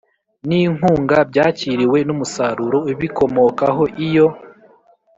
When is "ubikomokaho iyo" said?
2.91-4.27